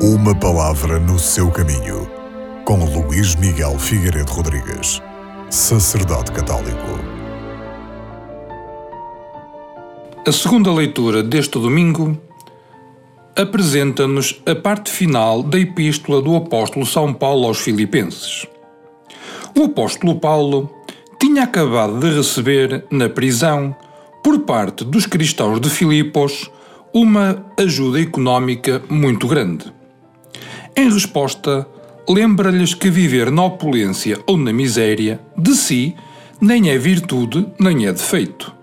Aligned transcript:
Uma 0.00 0.32
palavra 0.32 1.00
no 1.00 1.18
seu 1.18 1.50
caminho, 1.50 2.08
com 2.64 2.84
Luís 2.84 3.34
Miguel 3.34 3.76
Figueiredo 3.80 4.30
Rodrigues, 4.30 5.02
sacerdote 5.50 6.30
católico. 6.30 7.00
A 10.24 10.30
segunda 10.30 10.72
leitura 10.72 11.20
deste 11.20 11.58
domingo 11.58 12.16
apresenta-nos 13.36 14.40
a 14.46 14.54
parte 14.54 14.88
final 14.88 15.42
da 15.42 15.58
Epístola 15.58 16.22
do 16.22 16.36
Apóstolo 16.36 16.86
São 16.86 17.12
Paulo 17.12 17.48
aos 17.48 17.58
Filipenses. 17.58 18.46
O 19.58 19.64
Apóstolo 19.64 20.20
Paulo 20.20 20.72
tinha 21.20 21.42
acabado 21.42 21.98
de 21.98 22.14
receber, 22.14 22.84
na 22.88 23.08
prisão, 23.08 23.74
por 24.22 24.38
parte 24.42 24.84
dos 24.84 25.06
cristãos 25.06 25.60
de 25.60 25.68
Filipos, 25.68 26.48
uma 26.94 27.44
ajuda 27.58 28.00
económica 28.00 28.80
muito 28.88 29.26
grande. 29.26 29.76
Em 30.78 30.88
resposta, 30.92 31.66
lembra-lhes 32.08 32.72
que 32.72 32.88
viver 32.88 33.32
na 33.32 33.46
opulência 33.46 34.16
ou 34.28 34.36
na 34.36 34.52
miséria, 34.52 35.18
de 35.36 35.52
si, 35.56 35.96
nem 36.40 36.70
é 36.70 36.78
virtude 36.78 37.48
nem 37.58 37.86
é 37.86 37.92
defeito. 37.92 38.54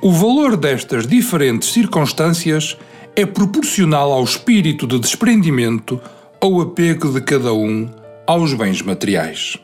O 0.00 0.10
valor 0.10 0.56
destas 0.56 1.06
diferentes 1.06 1.68
circunstâncias 1.68 2.78
é 3.14 3.26
proporcional 3.26 4.10
ao 4.10 4.24
espírito 4.24 4.86
de 4.86 4.98
desprendimento 4.98 6.00
ou 6.40 6.62
apego 6.62 7.12
de 7.12 7.20
cada 7.20 7.52
um 7.52 7.90
aos 8.26 8.54
bens 8.54 8.80
materiais. 8.80 9.58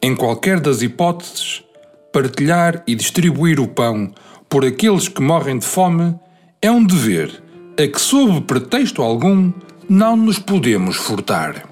Em 0.00 0.14
qualquer 0.14 0.60
das 0.60 0.80
hipóteses, 0.80 1.64
partilhar 2.12 2.84
e 2.86 2.94
distribuir 2.94 3.58
o 3.58 3.66
pão 3.66 4.12
por 4.48 4.64
aqueles 4.64 5.08
que 5.08 5.20
morrem 5.20 5.58
de 5.58 5.66
fome 5.66 6.14
é 6.62 6.70
um 6.70 6.84
dever 6.84 7.42
a 7.76 7.88
que, 7.88 8.00
sob 8.00 8.42
pretexto 8.42 9.02
algum, 9.02 9.52
não 9.88 10.16
nos 10.16 10.38
podemos 10.38 10.96
furtar. 10.96 11.68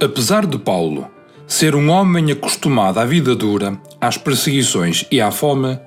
Apesar 0.00 0.46
de 0.46 0.58
Paulo 0.58 1.08
ser 1.46 1.74
um 1.74 1.90
homem 1.90 2.30
acostumado 2.30 2.98
à 2.98 3.04
vida 3.04 3.34
dura, 3.34 3.78
às 4.00 4.16
perseguições 4.16 5.06
e 5.10 5.20
à 5.20 5.30
fome, 5.30 5.78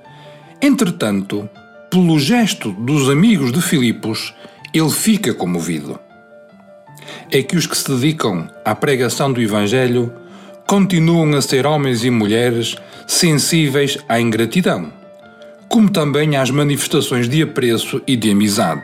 entretanto, 0.61 1.49
pelo 1.89 2.19
gesto 2.19 2.71
dos 2.71 3.09
amigos 3.09 3.51
de 3.51 3.61
Filipos, 3.61 4.33
ele 4.73 4.89
fica 4.89 5.33
comovido. 5.33 5.99
É 7.31 7.41
que 7.41 7.55
os 7.55 7.65
que 7.65 7.77
se 7.77 7.89
dedicam 7.89 8.49
à 8.65 8.75
pregação 8.75 9.31
do 9.31 9.41
Evangelho 9.41 10.11
continuam 10.67 11.35
a 11.35 11.41
ser 11.41 11.65
homens 11.65 12.03
e 12.03 12.09
mulheres 12.09 12.75
sensíveis 13.07 13.97
à 14.07 14.19
ingratidão 14.19 15.01
como 15.71 15.89
também 15.89 16.35
às 16.35 16.51
manifestações 16.51 17.29
de 17.29 17.41
apreço 17.41 18.01
e 18.05 18.17
de 18.17 18.29
amizade. 18.29 18.83